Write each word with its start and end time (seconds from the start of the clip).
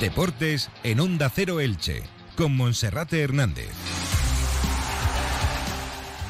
Deportes 0.00 0.70
en 0.82 0.98
Onda 0.98 1.28
Cero 1.28 1.60
Elche, 1.60 2.02
con 2.34 2.56
Monserrate 2.56 3.20
Hernández. 3.20 3.68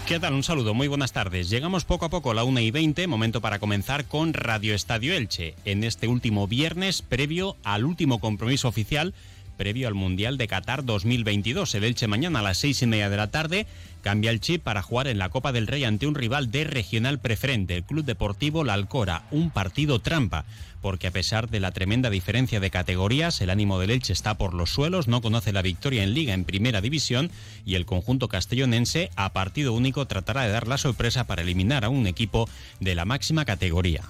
¿Qué 0.09 0.19
tal? 0.19 0.35
Un 0.35 0.43
saludo, 0.43 0.75
muy 0.75 0.89
buenas 0.89 1.13
tardes. 1.13 1.49
Llegamos 1.51 1.85
poco 1.85 2.07
a 2.07 2.11
poco 2.11 2.33
a 2.33 2.35
la 2.35 2.43
1 2.43 2.59
y 2.59 2.73
20, 2.73 3.07
momento 3.07 3.41
para 3.41 3.61
comenzar 3.61 4.07
con 4.07 4.35
Radio 4.35 4.75
Estadio 4.75 5.15
Elche, 5.15 5.55
en 5.65 5.85
este 5.85 6.09
último 6.09 6.49
viernes 6.49 7.01
previo 7.01 7.57
al 7.63 7.85
último 7.85 8.19
compromiso 8.19 8.67
oficial 8.67 9.15
previo 9.61 9.89
al 9.89 9.95
Mundial 9.95 10.39
de 10.39 10.49
Qatar 10.49 10.87
2022. 10.87 11.75
El 11.75 11.85
Elche 11.85 12.07
mañana 12.07 12.39
a 12.39 12.43
las 12.43 12.57
seis 12.57 12.81
y 12.81 12.87
media 12.87 13.11
de 13.11 13.19
la 13.19 13.31
tarde 13.31 13.67
cambia 14.01 14.31
el 14.31 14.41
chip 14.41 14.63
para 14.63 14.81
jugar 14.81 15.07
en 15.07 15.19
la 15.19 15.29
Copa 15.29 15.53
del 15.53 15.67
Rey 15.67 15.85
ante 15.85 16.07
un 16.07 16.15
rival 16.15 16.51
de 16.51 16.65
regional 16.65 17.19
preferente, 17.19 17.77
el 17.77 17.85
Club 17.85 18.07
Deportivo 18.07 18.65
La 18.65 18.73
Alcora, 18.73 19.25
un 19.31 19.51
partido 19.51 19.99
trampa, 19.99 20.47
porque 20.81 21.09
a 21.09 21.11
pesar 21.11 21.51
de 21.51 21.61
la 21.61 21.73
tremenda 21.73 22.09
diferencia 22.09 22.59
de 22.59 22.71
categorías, 22.71 23.39
el 23.43 23.51
ánimo 23.51 23.79
del 23.79 23.91
Elche 23.91 24.15
está 24.15 24.39
por 24.39 24.55
los 24.55 24.71
suelos, 24.71 25.09
no 25.09 25.21
conoce 25.21 25.53
la 25.53 25.61
victoria 25.61 26.05
en 26.05 26.15
Liga 26.15 26.33
en 26.33 26.45
Primera 26.45 26.81
División 26.81 27.31
y 27.67 27.75
el 27.75 27.85
conjunto 27.85 28.29
castellonense 28.29 29.11
a 29.15 29.35
partido 29.35 29.75
único 29.75 30.07
tratará 30.07 30.45
de 30.45 30.53
dar 30.53 30.69
la 30.69 30.79
sorpresa 30.79 31.25
para 31.25 31.43
eliminar 31.43 31.85
a 31.85 31.91
un 31.91 32.07
equipo 32.07 32.49
de 32.81 32.95
la 32.95 33.05
máxima 33.05 33.45
categoría. 33.45 34.05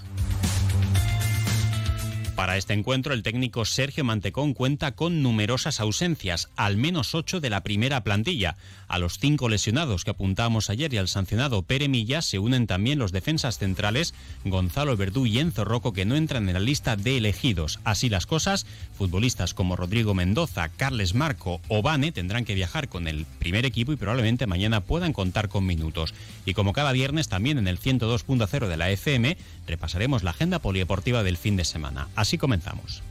Para 2.41 2.57
este 2.57 2.73
encuentro, 2.73 3.13
el 3.13 3.23
técnico 3.23 3.67
Sergio 3.67 4.03
Mantecón 4.03 4.55
cuenta 4.55 4.93
con 4.93 5.23
numerosas 5.23 5.79
ausencias, 5.79 6.49
al 6.57 6.79
menos 6.79 7.15
ocho 7.15 7.39
de 7.39 7.51
la 7.51 7.63
primera 7.63 8.03
plantilla. 8.03 8.57
A 8.89 8.99
los 8.99 9.19
cinco 9.19 9.51
lesionados 9.51 10.05
que 10.05 10.13
apuntamos 10.13 10.71
ayer 10.71 10.95
y 10.95 10.97
al 10.97 11.09
sancionado 11.09 11.61
Pere 11.61 11.89
Milla 11.89 12.23
se 12.23 12.39
unen 12.39 12.67
también 12.67 12.99
los 12.99 13.13
defensas 13.13 13.59
centrales 13.59 14.15
Gonzalo 14.47 14.97
Verdú 14.97 15.27
y 15.27 15.39
Enzo 15.39 15.67
Rocco 15.67 15.93
que 15.93 16.07
no 16.07 16.17
entran 16.17 16.49
en 16.49 16.55
la 16.55 16.61
lista 16.61 16.97
de 16.97 17.19
elegidos. 17.19 17.79
Así 17.85 18.09
las 18.09 18.25
cosas, 18.25 18.65
futbolistas 18.97 19.53
como 19.53 19.77
Rodrigo 19.77 20.15
Mendoza, 20.15 20.71
Carles 20.71 21.15
Marco 21.15 21.61
o 21.69 21.83
Vane 21.83 22.11
tendrán 22.11 22.47
que 22.47 22.55
viajar 22.55 22.89
con 22.89 23.07
el 23.07 23.27
primer 23.39 23.67
equipo 23.67 23.93
y 23.93 23.97
probablemente 23.97 24.47
mañana 24.47 24.81
puedan 24.81 25.13
contar 25.13 25.51
con 25.51 25.67
minutos. 25.67 26.15
Y 26.47 26.55
como 26.55 26.73
cada 26.73 26.93
viernes 26.93 27.29
también 27.29 27.59
en 27.59 27.69
el 27.69 27.79
102.0 27.79 28.67
de 28.67 28.77
la 28.79 28.89
FM 28.89 29.37
repasaremos 29.67 30.23
la 30.23 30.31
agenda 30.31 30.59
polideportiva 30.59 31.23
del 31.23 31.37
fin 31.37 31.57
de 31.57 31.67
semana. 31.67 32.09
Comenzamos. 32.39 33.03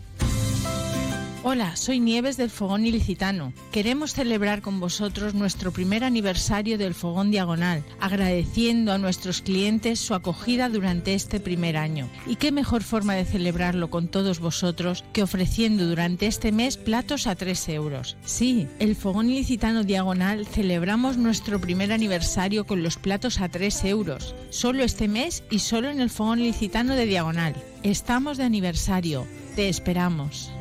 Hola, 1.41 1.77
soy 1.77 2.01
Nieves 2.01 2.35
del 2.35 2.49
Fogón 2.49 2.85
Ilicitano. 2.85 3.53
Queremos 3.71 4.13
celebrar 4.13 4.61
con 4.61 4.81
vosotros 4.81 5.33
nuestro 5.33 5.71
primer 5.71 6.03
aniversario 6.03 6.77
del 6.77 6.93
Fogón 6.93 7.31
Diagonal, 7.31 7.85
agradeciendo 8.01 8.91
a 8.91 8.97
nuestros 8.97 9.41
clientes 9.41 10.01
su 10.01 10.13
acogida 10.13 10.67
durante 10.67 11.13
este 11.13 11.39
primer 11.39 11.77
año. 11.77 12.09
Y 12.27 12.35
qué 12.35 12.51
mejor 12.51 12.83
forma 12.83 13.13
de 13.13 13.23
celebrarlo 13.23 13.89
con 13.89 14.09
todos 14.09 14.41
vosotros 14.41 15.05
que 15.13 15.23
ofreciendo 15.23 15.87
durante 15.87 16.27
este 16.27 16.51
mes 16.51 16.75
platos 16.75 17.25
a 17.25 17.35
3 17.35 17.69
euros. 17.69 18.17
Sí, 18.25 18.67
el 18.79 18.97
Fogón 18.97 19.29
Ilicitano 19.29 19.85
Diagonal 19.85 20.45
celebramos 20.45 21.15
nuestro 21.15 21.61
primer 21.61 21.93
aniversario 21.93 22.67
con 22.67 22.83
los 22.83 22.97
platos 22.97 23.39
a 23.39 23.47
3 23.47 23.85
euros, 23.85 24.35
solo 24.49 24.83
este 24.83 25.07
mes 25.07 25.45
y 25.49 25.59
solo 25.59 25.89
en 25.89 26.01
el 26.01 26.09
Fogón 26.09 26.39
Ilicitano 26.39 26.95
de 26.95 27.05
Diagonal. 27.05 27.55
Estamos 27.81 28.37
de 28.37 28.43
aniversario, 28.43 29.25
te 29.55 29.69
esperamos. 29.69 30.51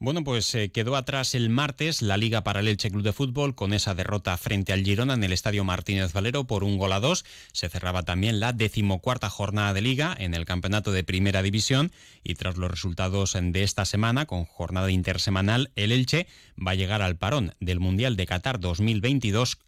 Bueno, 0.00 0.22
pues 0.22 0.54
eh, 0.54 0.70
quedó 0.70 0.94
atrás 0.94 1.34
el 1.34 1.50
martes 1.50 2.02
la 2.02 2.16
Liga 2.16 2.44
para 2.44 2.60
el 2.60 2.68
Elche 2.68 2.88
Club 2.88 3.02
de 3.02 3.12
Fútbol 3.12 3.56
con 3.56 3.72
esa 3.72 3.96
derrota 3.96 4.36
frente 4.36 4.72
al 4.72 4.84
Girona 4.84 5.14
en 5.14 5.24
el 5.24 5.32
Estadio 5.32 5.64
Martínez 5.64 6.12
Valero 6.12 6.44
por 6.44 6.62
un 6.62 6.78
gol 6.78 6.92
a 6.92 7.00
dos. 7.00 7.24
Se 7.50 7.68
cerraba 7.68 8.04
también 8.04 8.38
la 8.38 8.52
decimocuarta 8.52 9.28
jornada 9.28 9.74
de 9.74 9.80
Liga 9.80 10.14
en 10.16 10.34
el 10.34 10.44
Campeonato 10.44 10.92
de 10.92 11.02
Primera 11.02 11.42
División 11.42 11.90
y 12.22 12.36
tras 12.36 12.56
los 12.56 12.70
resultados 12.70 13.36
de 13.40 13.62
esta 13.64 13.84
semana 13.84 14.26
con 14.26 14.44
jornada 14.44 14.88
intersemanal, 14.92 15.72
el 15.74 15.90
Elche 15.90 16.28
va 16.64 16.70
a 16.70 16.76
llegar 16.76 17.02
al 17.02 17.16
parón 17.16 17.56
del 17.58 17.80
Mundial 17.80 18.14
de 18.14 18.26
Qatar 18.26 18.60
2022 18.60 19.58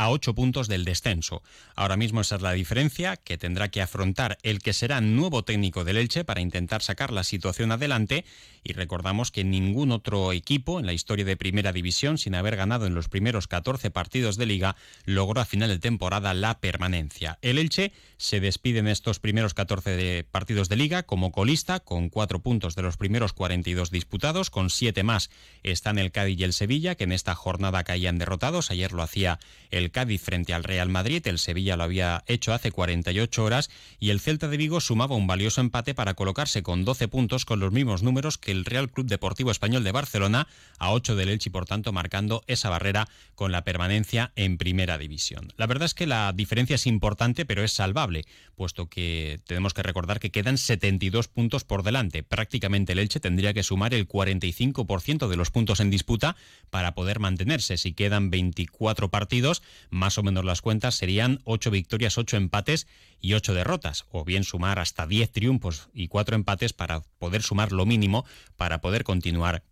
a 0.00 0.08
ocho 0.08 0.34
puntos 0.34 0.66
del 0.66 0.86
descenso. 0.86 1.42
Ahora 1.76 1.98
mismo 1.98 2.22
esa 2.22 2.36
es 2.36 2.40
la 2.40 2.52
diferencia 2.52 3.18
que 3.18 3.36
tendrá 3.36 3.68
que 3.68 3.82
afrontar 3.82 4.38
el 4.42 4.60
que 4.60 4.72
será 4.72 5.02
nuevo 5.02 5.44
técnico 5.44 5.84
del 5.84 5.98
Elche 5.98 6.24
para 6.24 6.40
intentar 6.40 6.80
sacar 6.80 7.12
la 7.12 7.22
situación 7.22 7.70
adelante 7.70 8.24
y 8.64 8.72
recordamos 8.72 9.30
que 9.30 9.44
ningún 9.44 9.92
otro 9.92 10.32
equipo 10.32 10.80
en 10.80 10.86
la 10.86 10.94
historia 10.94 11.26
de 11.26 11.36
Primera 11.36 11.74
División 11.74 12.16
sin 12.16 12.34
haber 12.34 12.56
ganado 12.56 12.86
en 12.86 12.94
los 12.94 13.10
primeros 13.10 13.46
14 13.46 13.90
partidos 13.90 14.38
de 14.38 14.46
liga 14.46 14.74
logró 15.04 15.38
a 15.38 15.44
final 15.44 15.68
de 15.68 15.78
temporada 15.78 16.32
la 16.32 16.60
permanencia. 16.60 17.38
El 17.42 17.58
Elche 17.58 17.92
se 18.16 18.40
despide 18.40 18.78
en 18.78 18.88
estos 18.88 19.18
primeros 19.18 19.52
14 19.52 20.24
partidos 20.30 20.70
de 20.70 20.76
liga 20.76 21.02
como 21.02 21.30
colista 21.30 21.80
con 21.80 22.08
cuatro 22.08 22.40
puntos 22.40 22.74
de 22.74 22.82
los 22.82 22.96
primeros 22.96 23.34
42 23.34 23.90
disputados, 23.90 24.48
con 24.48 24.70
siete 24.70 25.02
más 25.02 25.28
están 25.62 25.98
el 25.98 26.10
Cádiz 26.10 26.38
y 26.38 26.44
el 26.44 26.54
Sevilla 26.54 26.94
que 26.94 27.04
en 27.04 27.12
esta 27.12 27.34
jornada 27.34 27.84
caían 27.84 28.16
derrotados. 28.16 28.70
Ayer 28.70 28.92
lo 28.92 29.02
hacía 29.02 29.38
el 29.70 29.89
Cádiz 29.90 30.22
frente 30.22 30.54
al 30.54 30.64
Real 30.64 30.88
Madrid, 30.88 31.26
el 31.26 31.38
Sevilla 31.38 31.76
lo 31.76 31.84
había 31.84 32.24
hecho 32.26 32.52
hace 32.52 32.72
48 32.72 33.44
horas 33.44 33.70
y 33.98 34.10
el 34.10 34.20
Celta 34.20 34.48
de 34.48 34.56
Vigo 34.56 34.80
sumaba 34.80 35.16
un 35.16 35.26
valioso 35.26 35.60
empate 35.60 35.94
para 35.94 36.14
colocarse 36.14 36.62
con 36.62 36.84
12 36.84 37.08
puntos 37.08 37.44
con 37.44 37.60
los 37.60 37.72
mismos 37.72 38.02
números 38.02 38.38
que 38.38 38.52
el 38.52 38.64
Real 38.64 38.90
Club 38.90 39.06
Deportivo 39.06 39.50
Español 39.50 39.84
de 39.84 39.92
Barcelona 39.92 40.48
a 40.78 40.92
8 40.92 41.16
del 41.16 41.28
Elche 41.28 41.48
y 41.48 41.52
por 41.52 41.66
tanto 41.66 41.92
marcando 41.92 42.42
esa 42.46 42.70
barrera 42.70 43.08
con 43.34 43.52
la 43.52 43.64
permanencia 43.64 44.32
en 44.36 44.58
Primera 44.58 44.98
División. 44.98 45.52
La 45.56 45.66
verdad 45.66 45.86
es 45.86 45.94
que 45.94 46.06
la 46.06 46.32
diferencia 46.32 46.76
es 46.76 46.86
importante 46.86 47.44
pero 47.44 47.64
es 47.64 47.72
salvable, 47.72 48.24
puesto 48.54 48.88
que 48.88 49.40
tenemos 49.46 49.74
que 49.74 49.82
recordar 49.82 50.20
que 50.20 50.30
quedan 50.30 50.58
72 50.58 51.28
puntos 51.28 51.64
por 51.64 51.82
delante. 51.82 52.22
Prácticamente 52.22 52.92
el 52.92 52.98
Elche 52.98 53.20
tendría 53.20 53.52
que 53.52 53.62
sumar 53.62 53.94
el 53.94 54.08
45% 54.08 55.28
de 55.28 55.36
los 55.36 55.50
puntos 55.50 55.80
en 55.80 55.90
disputa 55.90 56.36
para 56.70 56.94
poder 56.94 57.20
mantenerse. 57.20 57.76
Si 57.76 57.92
quedan 57.92 58.30
24 58.30 59.10
partidos, 59.10 59.62
más 59.90 60.18
o 60.18 60.22
menos 60.22 60.44
las 60.44 60.62
cuentas 60.62 60.94
serían 60.94 61.40
8 61.44 61.70
victorias, 61.70 62.18
8 62.18 62.36
empates 62.36 62.86
y 63.20 63.34
8 63.34 63.54
derrotas, 63.54 64.06
o 64.10 64.24
bien 64.24 64.44
sumar 64.44 64.78
hasta 64.78 65.06
10 65.06 65.30
triunfos 65.32 65.88
y 65.94 66.08
4 66.08 66.36
empates 66.36 66.72
para 66.72 67.00
poder 67.18 67.42
sumar 67.42 67.72
lo 67.72 67.86
mínimo 67.86 68.24
para 68.56 68.80
poder 68.80 69.04
continuar 69.04 69.62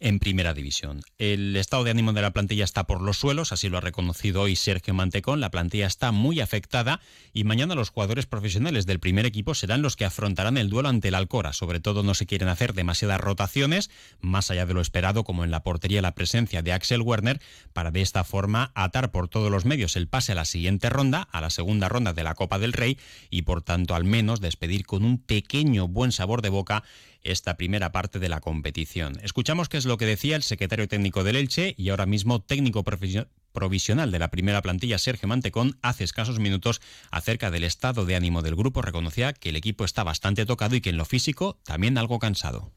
en 0.00 0.18
primera 0.18 0.54
división. 0.54 1.02
El 1.18 1.54
estado 1.56 1.84
de 1.84 1.90
ánimo 1.90 2.12
de 2.12 2.22
la 2.22 2.32
plantilla 2.32 2.64
está 2.64 2.84
por 2.84 3.02
los 3.02 3.18
suelos, 3.18 3.52
así 3.52 3.68
lo 3.68 3.78
ha 3.78 3.82
reconocido 3.82 4.40
hoy 4.40 4.56
Sergio 4.56 4.94
Mantecón. 4.94 5.40
La 5.40 5.50
plantilla 5.50 5.86
está 5.86 6.10
muy 6.10 6.40
afectada 6.40 7.00
y 7.32 7.44
mañana 7.44 7.74
los 7.74 7.90
jugadores 7.90 8.26
profesionales 8.26 8.86
del 8.86 8.98
primer 8.98 9.26
equipo 9.26 9.54
serán 9.54 9.82
los 9.82 9.96
que 9.96 10.06
afrontarán 10.06 10.56
el 10.56 10.70
duelo 10.70 10.88
ante 10.88 11.08
el 11.08 11.14
Alcora. 11.14 11.52
Sobre 11.52 11.80
todo 11.80 12.02
no 12.02 12.14
se 12.14 12.26
quieren 12.26 12.48
hacer 12.48 12.72
demasiadas 12.72 13.20
rotaciones, 13.20 13.90
más 14.20 14.50
allá 14.50 14.64
de 14.64 14.74
lo 14.74 14.80
esperado, 14.80 15.22
como 15.22 15.44
en 15.44 15.50
la 15.50 15.62
portería 15.62 16.02
la 16.02 16.14
presencia 16.14 16.62
de 16.62 16.72
Axel 16.72 17.02
Werner, 17.02 17.40
para 17.74 17.90
de 17.90 18.00
esta 18.00 18.24
forma 18.24 18.72
atar 18.74 19.10
por 19.10 19.28
todos 19.28 19.50
los 19.50 19.66
medios 19.66 19.96
el 19.96 20.08
pase 20.08 20.32
a 20.32 20.36
la 20.36 20.46
siguiente 20.46 20.88
ronda, 20.88 21.28
a 21.30 21.42
la 21.42 21.50
segunda 21.50 21.88
ronda 21.90 22.14
de 22.14 22.24
la 22.24 22.34
Copa 22.34 22.58
del 22.58 22.72
Rey 22.72 22.98
y 23.28 23.42
por 23.42 23.62
tanto 23.62 23.94
al 23.94 24.04
menos 24.04 24.40
despedir 24.40 24.86
con 24.86 25.04
un 25.04 25.18
pequeño 25.18 25.88
buen 25.88 26.10
sabor 26.12 26.40
de 26.40 26.48
boca 26.48 26.84
esta 27.22 27.56
primera 27.56 27.92
parte 27.92 28.18
de 28.18 28.28
la 28.28 28.40
competición. 28.40 29.18
Escuchamos 29.22 29.68
qué 29.68 29.76
es 29.76 29.84
lo 29.84 29.96
que 29.96 30.06
decía 30.06 30.36
el 30.36 30.42
secretario 30.42 30.88
técnico 30.88 31.24
del 31.24 31.36
Elche 31.36 31.74
y 31.76 31.90
ahora 31.90 32.06
mismo 32.06 32.40
técnico 32.40 32.84
provisional 32.84 34.10
de 34.10 34.18
la 34.18 34.30
primera 34.30 34.62
plantilla, 34.62 34.98
Sergio 34.98 35.28
Mantecón, 35.28 35.78
hace 35.82 36.04
escasos 36.04 36.38
minutos 36.38 36.80
acerca 37.10 37.50
del 37.50 37.64
estado 37.64 38.06
de 38.06 38.16
ánimo 38.16 38.42
del 38.42 38.56
grupo. 38.56 38.82
Reconocía 38.82 39.32
que 39.32 39.50
el 39.50 39.56
equipo 39.56 39.84
está 39.84 40.04
bastante 40.04 40.46
tocado 40.46 40.76
y 40.76 40.80
que 40.80 40.90
en 40.90 40.96
lo 40.96 41.04
físico 41.04 41.58
también 41.64 41.98
algo 41.98 42.18
cansado. 42.18 42.72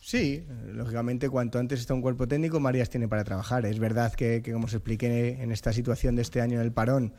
Sí, 0.00 0.42
lógicamente 0.72 1.28
cuanto 1.28 1.58
antes 1.58 1.80
está 1.80 1.92
un 1.92 2.00
cuerpo 2.00 2.26
técnico, 2.26 2.60
Marías 2.60 2.88
tiene 2.88 3.08
para 3.08 3.24
trabajar. 3.24 3.66
Es 3.66 3.78
verdad 3.78 4.14
que, 4.14 4.40
que 4.42 4.52
como 4.52 4.64
os 4.64 4.72
expliqué 4.72 5.42
en 5.42 5.52
esta 5.52 5.72
situación 5.74 6.16
de 6.16 6.22
este 6.22 6.40
año 6.40 6.60
del 6.60 6.72
parón, 6.72 7.12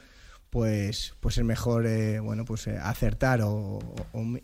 pues, 0.49 1.13
pues 1.19 1.37
es 1.37 1.43
mejor 1.43 1.85
eh, 1.85 2.19
bueno, 2.19 2.43
pues, 2.45 2.67
eh, 2.67 2.77
acertar 2.81 3.41
o, 3.43 3.79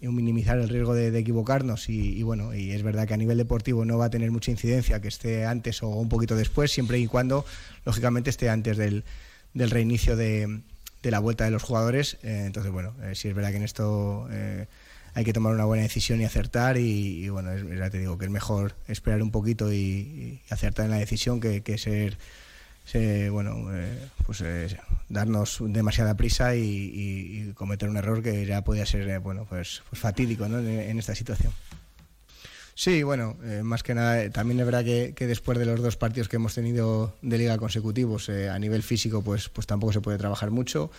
minimizar 0.01 0.57
el 0.59 0.69
riesgo 0.69 0.93
de, 0.93 1.17
equivocarnos. 1.17 1.89
Y, 1.89 2.21
bueno, 2.23 2.53
y 2.53 2.71
es 2.71 2.83
verdad 2.83 3.07
que 3.07 3.15
a 3.15 3.17
nivel 3.17 3.37
deportivo 3.37 3.85
no 3.85 3.97
va 3.97 4.05
a 4.05 4.09
tener 4.09 4.31
mucha 4.31 4.51
incidencia 4.51 5.01
que 5.01 5.07
esté 5.07 5.45
antes 5.45 5.81
o 5.81 5.89
un 5.89 6.09
poquito 6.09 6.35
después, 6.35 6.71
siempre 6.71 6.99
y 6.99 7.07
cuando, 7.07 7.45
lógicamente, 7.85 8.29
esté 8.29 8.49
antes 8.49 8.77
del, 8.77 9.03
del 9.53 9.71
reinicio 9.71 10.15
de, 10.15 10.61
de, 11.01 11.11
la 11.11 11.19
vuelta 11.19 11.45
de 11.45 11.51
los 11.51 11.63
jugadores. 11.63 12.17
Eh, 12.21 12.43
entonces, 12.45 12.71
bueno, 12.71 12.93
sí 13.13 13.27
es 13.27 13.33
verdad 13.33 13.49
que 13.49 13.57
en 13.57 13.63
esto 13.63 14.27
hay 15.15 15.23
que 15.23 15.33
tomar 15.33 15.53
una 15.53 15.65
buena 15.65 15.83
decisión 15.83 16.21
y 16.21 16.25
acertar. 16.25 16.77
Y, 16.77 17.29
bueno, 17.29 17.57
ya 17.57 17.89
te 17.89 17.97
digo 17.97 18.19
que 18.19 18.25
es 18.25 18.31
mejor 18.31 18.75
esperar 18.87 19.23
un 19.23 19.31
poquito 19.31 19.73
y, 19.73 20.41
acertar 20.51 20.85
en 20.85 20.91
la 20.91 20.97
decisión 20.97 21.39
que, 21.39 21.63
que 21.63 21.79
ser 21.79 22.17
bueno, 23.31 23.73
eh, 23.73 24.09
pues 24.25 24.41
eh, 24.41 24.77
darnos 25.09 25.59
demasiada 25.61 26.15
prisa 26.15 26.55
y, 26.55 27.51
cometer 27.55 27.89
un 27.89 27.97
error 27.97 28.21
que 28.21 28.45
ya 28.45 28.63
podía 28.63 28.85
ser, 28.85 29.07
eh, 29.09 29.17
bueno, 29.17 29.45
pues, 29.49 29.81
pues 29.89 30.01
fatídico 30.01 30.45
en, 30.45 30.99
esta 30.99 31.15
situación. 31.15 31.51
Sí, 32.73 33.03
bueno, 33.03 33.37
más 33.63 33.83
que 33.83 33.95
nada, 33.95 34.29
también 34.31 34.59
es 34.59 34.65
verdad 34.65 34.83
que, 34.83 35.13
que, 35.15 35.27
después 35.27 35.57
de 35.57 35.65
los 35.65 35.81
dos 35.81 35.95
partidos 35.95 36.27
que 36.27 36.35
hemos 36.35 36.53
tenido 36.53 37.15
de 37.21 37.37
liga 37.37 37.57
consecutivos, 37.57 38.29
a 38.29 38.59
nivel 38.59 38.83
físico, 38.83 39.21
pues, 39.21 39.47
pues 39.47 39.65
tampoco 39.65 39.93
se 39.93 40.01
puede 40.01 40.17
trabajar 40.17 40.51
mucho. 40.51 40.91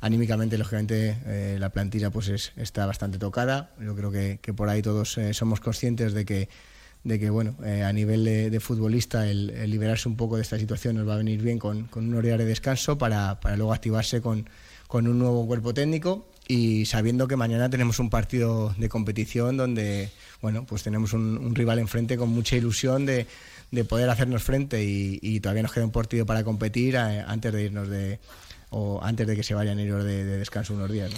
anímicamente, 0.00 0.58
lógicamente, 0.58 1.56
la 1.58 1.68
plantilla 1.70 2.10
pues 2.10 2.52
está 2.56 2.86
bastante 2.86 3.18
tocada. 3.18 3.70
Yo 3.80 3.94
creo 3.94 4.10
que, 4.10 4.38
por 4.54 4.68
ahí 4.68 4.82
todos 4.82 5.18
somos 5.32 5.60
conscientes 5.60 6.14
de 6.14 6.24
que, 6.24 6.48
de 7.02 7.18
que 7.18 7.30
bueno, 7.30 7.54
eh, 7.64 7.82
a 7.82 7.92
nivel 7.92 8.24
de, 8.24 8.60
futbolista, 8.60 9.26
el, 9.28 9.70
liberarse 9.70 10.08
un 10.08 10.16
poco 10.16 10.36
de 10.36 10.42
esta 10.42 10.58
situación 10.58 10.96
nos 10.96 11.08
va 11.08 11.14
a 11.14 11.18
venir 11.18 11.40
bien 11.40 11.58
con, 11.58 11.84
con 11.84 12.08
un 12.08 12.14
horario 12.14 12.38
de 12.38 12.44
descanso 12.44 12.98
para, 12.98 13.38
luego 13.56 13.72
activarse 13.72 14.20
con, 14.20 14.48
con 14.86 15.06
un 15.08 15.18
nuevo 15.18 15.46
cuerpo 15.46 15.72
técnico 15.72 16.26
y 16.46 16.84
sabiendo 16.84 17.26
que 17.26 17.36
mañana 17.36 17.70
tenemos 17.70 17.98
un 18.00 18.10
partido 18.10 18.74
de 18.76 18.88
competición 18.88 19.56
donde 19.56 20.10
bueno 20.42 20.66
pues 20.66 20.82
tenemos 20.82 21.12
un, 21.12 21.54
rival 21.54 21.78
enfrente 21.78 22.16
con 22.16 22.28
mucha 22.28 22.56
ilusión 22.56 23.06
de, 23.06 23.26
de 23.70 23.84
poder 23.84 24.10
hacernos 24.10 24.42
frente 24.42 24.82
y, 24.82 25.40
todavía 25.40 25.62
nos 25.62 25.72
queda 25.72 25.84
un 25.84 25.92
partido 25.92 26.26
para 26.26 26.42
competir 26.42 26.96
antes 26.98 27.52
de 27.52 27.64
irnos 27.64 27.88
de, 27.88 28.18
o 28.70 29.00
antes 29.02 29.26
de 29.26 29.36
que 29.36 29.42
se 29.42 29.54
vayan 29.54 29.78
a 29.78 29.82
ir 29.82 29.94
de, 29.94 30.24
descanso 30.24 30.74
unos 30.74 30.90
días. 30.90 31.12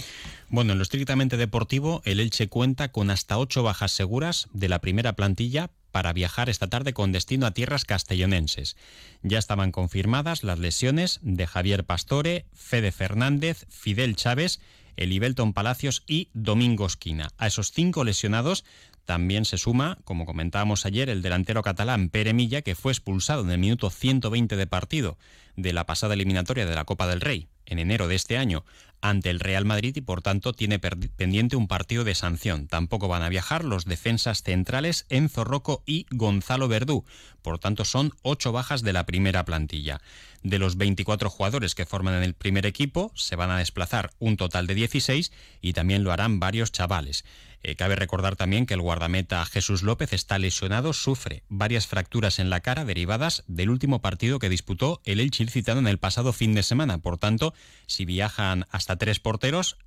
Bueno, 0.49 0.73
en 0.73 0.79
lo 0.79 0.83
estrictamente 0.83 1.37
deportivo, 1.37 2.01
el 2.05 2.19
Elche 2.19 2.49
cuenta 2.49 2.91
con 2.91 3.09
hasta 3.09 3.37
ocho 3.37 3.63
bajas 3.63 3.91
seguras 3.91 4.47
de 4.53 4.69
la 4.69 4.79
primera 4.79 5.13
plantilla 5.13 5.69
para 5.91 6.11
viajar 6.13 6.49
esta 6.49 6.67
tarde 6.67 6.93
con 6.93 7.11
destino 7.11 7.45
a 7.45 7.51
tierras 7.51 7.85
castellonenses. 7.85 8.75
Ya 9.21 9.37
estaban 9.37 9.71
confirmadas 9.71 10.43
las 10.43 10.59
lesiones 10.59 11.19
de 11.21 11.45
Javier 11.45 11.85
Pastore, 11.85 12.45
Fede 12.53 12.91
Fernández, 12.91 13.65
Fidel 13.69 14.15
Chávez, 14.15 14.59
Elibelton 14.97 15.53
Palacios 15.53 16.03
y 16.07 16.29
Domingo 16.33 16.85
Esquina. 16.85 17.29
A 17.37 17.47
esos 17.47 17.71
cinco 17.71 18.03
lesionados 18.03 18.63
también 19.05 19.45
se 19.45 19.57
suma, 19.57 19.97
como 20.03 20.25
comentábamos 20.25 20.85
ayer, 20.85 21.09
el 21.09 21.21
delantero 21.21 21.61
catalán 21.61 22.09
Pere 22.09 22.33
Milla, 22.33 22.61
que 22.61 22.75
fue 22.75 22.91
expulsado 22.91 23.43
en 23.43 23.51
el 23.51 23.57
minuto 23.57 23.89
120 23.89 24.55
de 24.55 24.67
partido 24.67 25.17
de 25.55 25.73
la 25.73 25.85
pasada 25.85 26.13
eliminatoria 26.13 26.65
de 26.65 26.75
la 26.75 26.85
Copa 26.85 27.07
del 27.07 27.21
Rey 27.21 27.47
en 27.65 27.79
enero 27.79 28.07
de 28.07 28.15
este 28.15 28.37
año 28.37 28.63
ante 29.03 29.29
el 29.29 29.41
Real 29.41 29.65
Madrid 29.65 29.93
y 29.97 30.01
por 30.01 30.21
tanto 30.21 30.53
tiene 30.53 30.79
pendiente 30.79 31.57
un 31.57 31.67
partido 31.67 32.05
de 32.05 32.15
sanción. 32.15 32.67
Tampoco 32.67 33.09
van 33.09 33.21
a 33.21 33.27
viajar 33.27 33.65
los 33.65 33.83
defensas 33.83 34.43
centrales 34.43 35.05
Enzo 35.09 35.43
Rocco 35.43 35.83
y 35.85 36.05
Gonzalo 36.09 36.69
Verdú. 36.69 37.03
Por 37.41 37.59
tanto 37.59 37.83
son 37.83 38.13
ocho 38.21 38.53
bajas 38.53 38.81
de 38.81 38.93
la 38.93 39.05
primera 39.05 39.43
plantilla. 39.43 39.99
De 40.41 40.57
los 40.57 40.77
24 40.77 41.29
jugadores 41.29 41.75
que 41.75 41.85
forman 41.85 42.23
el 42.23 42.33
primer 42.33 42.65
equipo 42.65 43.11
se 43.13 43.35
van 43.35 43.51
a 43.51 43.57
desplazar 43.57 44.11
un 44.19 44.37
total 44.37 44.67
de 44.67 44.75
16 44.75 45.33
y 45.59 45.73
también 45.73 46.05
lo 46.05 46.13
harán 46.13 46.39
varios 46.39 46.71
chavales. 46.71 47.25
Eh, 47.65 47.75
cabe 47.77 47.95
recordar 47.95 48.35
también 48.35 48.65
que 48.65 48.73
el 48.73 48.81
guardameta 48.81 49.45
Jesús 49.45 49.83
López 49.83 50.11
está 50.11 50.37
lesionado, 50.37 50.91
sufre 50.91 51.43
varias 51.47 51.87
fracturas 51.87 52.39
en 52.39 52.49
la 52.49 52.59
cara 52.59 52.83
derivadas 52.83 53.45
del 53.47 53.69
último 53.69 54.01
partido 54.01 54.37
que 54.37 54.49
disputó 54.49 55.01
el 55.05 55.21
Elche 55.21 55.47
citado 55.47 55.79
en 55.79 55.87
el 55.87 55.97
pasado 55.97 56.33
fin 56.33 56.53
de 56.55 56.63
semana. 56.63 56.97
Por 56.97 57.17
tanto, 57.17 57.53
si 57.87 58.03
viajan 58.03 58.65
hasta 58.69 58.97
tres 58.97 59.21
porteros, 59.21 59.77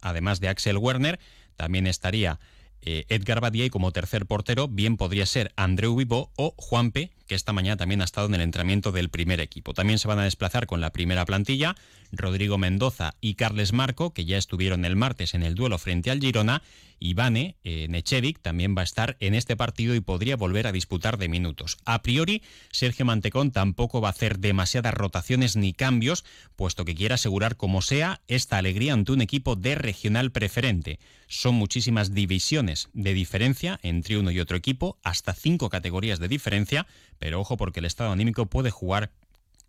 además 0.00 0.40
de 0.40 0.48
Axel 0.48 0.76
Werner, 0.76 1.20
también 1.54 1.86
estaría 1.86 2.40
eh, 2.82 3.04
Edgar 3.08 3.40
Badía 3.40 3.64
y 3.64 3.70
como 3.70 3.92
tercer 3.92 4.26
portero 4.26 4.66
bien 4.66 4.96
podría 4.96 5.26
ser 5.26 5.52
Andreu 5.54 5.94
Vivo 5.94 6.32
o 6.36 6.54
Juanpe, 6.56 7.12
que 7.30 7.36
esta 7.36 7.52
mañana 7.52 7.76
también 7.76 8.00
ha 8.00 8.06
estado 8.06 8.26
en 8.26 8.34
el 8.34 8.40
entrenamiento 8.40 8.90
del 8.90 9.08
primer 9.08 9.38
equipo. 9.38 9.72
También 9.72 10.00
se 10.00 10.08
van 10.08 10.18
a 10.18 10.24
desplazar 10.24 10.66
con 10.66 10.80
la 10.80 10.90
primera 10.90 11.24
plantilla 11.24 11.76
Rodrigo 12.10 12.58
Mendoza 12.58 13.14
y 13.20 13.34
Carles 13.34 13.72
Marco, 13.72 14.12
que 14.12 14.24
ya 14.24 14.36
estuvieron 14.36 14.84
el 14.84 14.96
martes 14.96 15.34
en 15.34 15.44
el 15.44 15.54
duelo 15.54 15.78
frente 15.78 16.10
al 16.10 16.18
Girona, 16.18 16.60
Ivane 17.00 17.56
eh, 17.64 17.86
Nechevic 17.88 18.40
también 18.40 18.76
va 18.76 18.82
a 18.82 18.84
estar 18.84 19.16
en 19.20 19.34
este 19.34 19.56
partido 19.56 19.94
y 19.94 20.00
podría 20.00 20.36
volver 20.36 20.66
a 20.66 20.72
disputar 20.72 21.16
de 21.16 21.28
minutos. 21.28 21.78
A 21.86 22.02
priori, 22.02 22.42
Sergio 22.70 23.06
Mantecón 23.06 23.50
tampoco 23.50 24.00
va 24.00 24.08
a 24.08 24.12
hacer 24.12 24.38
demasiadas 24.38 24.94
rotaciones 24.94 25.56
ni 25.56 25.72
cambios, 25.72 26.24
puesto 26.56 26.84
que 26.84 26.94
quiere 26.94 27.14
asegurar 27.14 27.56
como 27.56 27.80
sea 27.80 28.20
esta 28.28 28.58
alegría 28.58 28.92
ante 28.92 29.12
un 29.12 29.22
equipo 29.22 29.56
de 29.56 29.74
regional 29.74 30.30
preferente. 30.30 31.00
Son 31.26 31.54
muchísimas 31.54 32.12
divisiones 32.12 32.90
de 32.92 33.14
diferencia 33.14 33.80
entre 33.82 34.18
uno 34.18 34.30
y 34.30 34.40
otro 34.40 34.56
equipo, 34.56 34.98
hasta 35.02 35.32
cinco 35.32 35.70
categorías 35.70 36.18
de 36.18 36.28
diferencia, 36.28 36.86
pero 37.20 37.38
ojo 37.38 37.56
porque 37.56 37.78
el 37.78 37.86
estado 37.86 38.10
anímico 38.10 38.46
puede 38.46 38.72
jugar 38.72 39.12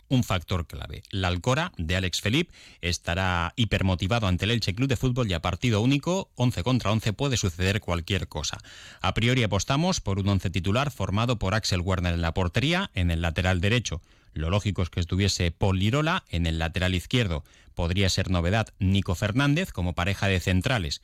un 0.08 0.24
factor 0.24 0.66
clave. 0.66 1.04
La 1.12 1.28
Alcora 1.28 1.72
de 1.78 1.96
Alex 1.96 2.22
Felip 2.22 2.50
estará 2.82 3.54
hipermotivado 3.56 4.28
ante 4.28 4.46
el 4.46 4.52
Elche 4.52 4.74
Club 4.74 4.90
de 4.90 4.98
Fútbol 4.98 5.30
y 5.30 5.34
a 5.34 5.42
partido 5.42 5.82
único, 5.82 6.30
11 6.36 6.64
contra 6.64 6.92
11, 6.92 7.14
puede 7.14 7.38
suceder 7.38 7.80
cualquier 7.80 8.28
cosa. 8.28 8.58
A 9.02 9.14
priori 9.14 9.44
apostamos 9.44 10.02
por 10.02 10.20
un 10.20 10.28
once 10.28 10.50
titular 10.50 10.92
formado 10.92 11.38
por 11.40 11.54
Axel 11.54 11.82
Werner 11.82 12.14
en 12.14 12.22
la 12.22 12.34
portería, 12.34 12.90
en 12.94 13.12
el 13.12 13.22
lateral 13.22 13.62
derecho. 13.62 14.02
Lo 14.34 14.50
lógico 14.50 14.82
es 14.82 14.90
que 14.90 15.00
estuviese 15.00 15.52
Paul 15.52 15.80
Lirola 15.80 16.24
en 16.30 16.46
el 16.46 16.58
lateral 16.58 16.96
izquierdo. 16.96 17.44
Podría 17.76 18.10
ser 18.10 18.30
novedad 18.30 18.74
Nico 18.80 19.16
Fernández 19.16 19.72
como 19.72 19.94
pareja 19.94 20.28
de 20.28 20.40
centrales. 20.40 21.02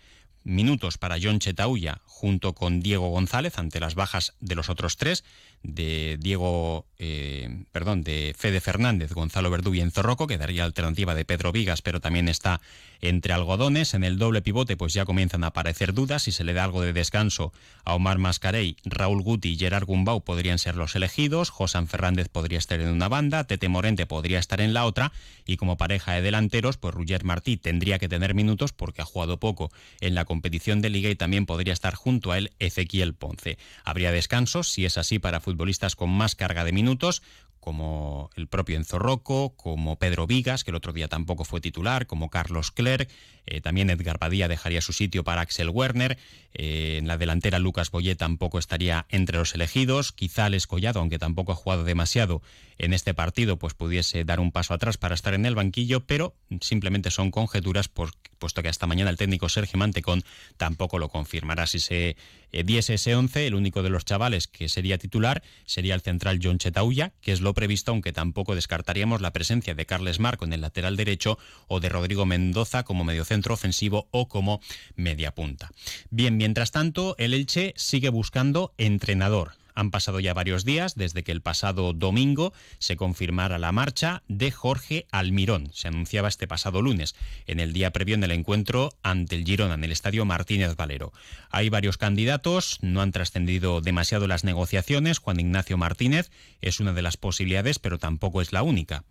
Minutos 0.48 0.98
para 0.98 1.18
John 1.22 1.40
Chetauya 1.40 2.00
junto 2.06 2.56
con 2.56 2.80
Diego 2.80 3.10
González 3.10 3.60
ante 3.60 3.82
las 3.82 3.96
bajas 3.96 4.34
de 4.40 4.56
los 4.56 4.70
otros 4.70 4.96
tres 4.96 5.26
de 5.64 6.18
Diego, 6.20 6.86
eh, 7.00 7.66
perdón, 7.72 8.04
de 8.04 8.34
Fede 8.38 8.62
Fernández, 8.62 9.12
Gonzalo 9.12 9.50
Verdú 9.50 9.74
y 9.74 9.82
Enzo 9.82 10.02
Rocco, 10.02 10.28
que 10.28 10.38
daría 10.38 10.64
alternativa 10.64 11.16
de 11.16 11.26
Pedro 11.26 11.52
Vigas, 11.52 11.82
pero 11.82 12.00
también 12.00 12.30
está 12.30 12.62
entre 13.02 13.34
algodones. 13.34 13.94
En 13.94 14.04
el 14.04 14.18
doble 14.18 14.42
pivote, 14.42 14.78
pues 14.78 14.94
ya 14.94 15.06
comienzan 15.06 15.44
a 15.44 15.48
aparecer 15.48 15.94
dudas. 15.94 16.24
Si 16.24 16.32
se 16.32 16.44
le 16.44 16.54
da 16.54 16.64
algo 16.64 16.82
de 16.82 16.94
descanso 16.94 17.52
a 17.84 17.96
Omar 17.96 18.18
Mascarey, 18.18 18.78
Raúl 18.86 19.22
Guti 19.22 19.50
y 19.50 19.58
Gerard 19.58 19.86
Gumbau 19.86 20.24
podrían 20.24 20.60
ser 20.60 20.76
los 20.76 20.96
elegidos. 20.96 21.50
Josan 21.50 21.88
Fernández 21.88 22.30
podría 22.30 22.60
estar 22.60 22.80
en 22.80 22.90
una 22.90 23.10
banda, 23.10 23.44
Tete 23.44 23.68
Morente 23.68 24.06
podría 24.06 24.40
estar 24.40 24.62
en 24.62 24.74
la 24.74 24.86
otra. 24.86 25.12
Y 25.46 25.58
como 25.58 25.78
pareja 25.78 26.14
de 26.14 26.22
delanteros, 26.22 26.78
pues 26.78 26.94
Roger 26.94 27.24
Martí 27.24 27.58
tendría 27.58 28.00
que 28.00 28.10
tener 28.10 28.34
minutos 28.34 28.72
porque 28.74 29.02
ha 29.02 29.06
jugado 29.06 29.40
poco 29.40 29.72
en 30.02 30.16
la 30.16 30.26
competición 30.38 30.82
de 30.82 30.92
liga 30.92 31.10
y 31.10 31.16
también 31.16 31.48
podría 31.48 31.74
estar 31.74 31.96
junto 31.96 32.32
a 32.32 32.38
él 32.38 32.52
Ezequiel 32.60 33.16
Ponce. 33.16 33.58
Habría 33.84 34.12
descanso, 34.12 34.62
si 34.62 34.86
es 34.86 35.00
así, 35.00 35.18
para 35.18 35.40
futbolistas 35.40 35.96
con 35.96 36.12
más 36.12 36.36
carga 36.36 36.64
de 36.64 36.72
minutos, 36.72 37.24
como 37.60 38.30
el 38.36 38.48
propio 38.48 38.78
Enzo 38.78 39.00
Rocco, 39.00 39.56
como 39.58 39.98
Pedro 39.98 40.28
Vigas, 40.28 40.64
que 40.64 40.72
el 40.72 40.76
otro 40.76 40.94
día 40.94 41.08
tampoco 41.08 41.44
fue 41.44 41.60
titular, 41.60 42.06
como 42.06 42.30
Carlos 42.30 42.72
Clerc, 42.72 43.10
eh, 43.46 43.62
también 43.62 43.90
Edgar 43.90 44.20
Badía 44.20 44.48
dejaría 44.48 44.80
su 44.80 44.94
sitio 44.94 45.26
para 45.26 45.42
Axel 45.42 45.70
Werner, 45.70 46.18
eh, 46.54 46.96
en 46.98 47.08
la 47.08 47.18
delantera 47.18 47.60
Lucas 47.60 47.92
Boyé 47.92 48.16
tampoco 48.16 48.58
estaría 48.58 49.06
entre 49.10 49.38
los 49.38 49.54
elegidos, 49.54 50.14
quizá 50.14 50.46
Alex 50.46 50.66
Collado, 50.66 51.00
aunque 51.02 51.20
tampoco 51.20 51.52
ha 51.52 51.56
jugado 51.56 51.84
demasiado 51.84 52.42
en 52.78 52.94
este 52.94 53.14
partido, 53.14 53.58
pues 53.58 53.74
pudiese 53.74 54.24
dar 54.24 54.40
un 54.40 54.54
paso 54.54 54.74
atrás 54.74 54.98
para 54.98 55.16
estar 55.16 55.34
en 55.34 55.46
el 55.46 55.56
banquillo, 55.56 56.06
pero 56.06 56.36
simplemente 56.62 57.12
son 57.12 57.32
conjeturas, 57.32 57.90
puesto 58.38 58.62
que 58.62 58.70
hasta 58.70 58.88
mañana 58.88 59.10
el 59.10 59.18
técnico 59.18 59.50
Sergio 59.50 59.78
Mantecón 59.78 60.24
tampoco 60.58 61.00
lo 61.00 61.10
confirmará. 61.10 61.68
Si 61.68 61.80
se 61.80 62.16
eh, 62.52 62.64
diese 62.64 62.96
ese 62.96 63.16
11, 63.16 63.48
el 63.48 63.56
único 63.56 63.84
de 63.84 63.90
los 63.90 64.06
chavales 64.06 64.48
que 64.48 64.70
sería 64.70 64.98
titular 64.98 65.44
sería 65.66 65.96
el 65.96 66.02
central 66.02 66.40
John 66.42 66.58
Chetauya, 66.58 67.14
que 67.22 67.32
es 67.32 67.42
lo 67.42 67.54
previsto, 67.54 67.92
aunque 67.92 68.14
tampoco 68.14 68.56
descartaríamos 68.56 69.22
la 69.22 69.32
presencia 69.32 69.76
de 69.76 69.86
Carles 69.86 70.20
Marco 70.20 70.46
en 70.46 70.54
el 70.54 70.62
lateral 70.62 70.96
derecho 70.96 71.38
o 71.68 71.80
de 71.80 71.90
Rodrigo 71.90 72.26
Mendoza 72.26 72.84
como 72.84 73.04
mediocentro 73.04 73.54
ofensivo 73.54 74.08
o 74.12 74.28
como 74.28 74.62
media 74.96 75.34
punta. 75.34 75.72
Bien, 76.10 76.38
mientras 76.38 76.72
tanto, 76.72 77.16
el 77.18 77.34
Elche 77.34 77.74
sigue 77.76 78.10
buscando 78.10 78.74
entrenador. 78.78 79.54
Han 79.78 79.92
pasado 79.92 80.20
ya 80.20 80.34
varios 80.34 80.66
días 80.66 80.96
desde 80.96 81.24
que 81.24 81.32
el 81.32 81.42
pasado 81.42 81.94
domingo 81.94 82.52
se 82.80 82.98
confirmara 82.98 83.60
la 83.60 83.72
marcha 83.72 84.24
de 84.28 84.50
Jorge 84.50 85.06
Almirón. 85.12 85.70
Se 85.72 85.88
anunciaba 85.88 86.30
este 86.30 86.48
pasado 86.48 86.82
lunes, 86.82 87.14
en 87.46 87.60
el 87.60 87.74
día 87.74 87.92
previo 87.92 88.16
en 88.16 88.24
el 88.24 88.32
encuentro 88.32 88.92
ante 89.04 89.36
el 89.36 89.46
Girona, 89.46 89.76
en 89.76 89.84
el 89.84 89.92
estadio 89.92 90.26
Martínez 90.26 90.76
Valero. 90.76 91.14
Hay 91.52 91.70
varios 91.70 91.98
candidatos, 91.98 92.80
no 92.82 93.02
han 93.02 93.12
trascendido 93.12 93.80
demasiado 93.80 94.26
las 94.26 94.44
negociaciones. 94.44 95.20
Juan 95.20 95.40
Ignacio 95.40 95.78
Martínez 95.78 96.32
es 96.60 96.80
una 96.80 96.94
de 96.94 97.04
las 97.04 97.18
posibilidades, 97.18 97.78
pero 97.78 98.00
tampoco 98.00 98.42
es 98.42 98.54
la 98.54 98.64
única. 98.64 99.04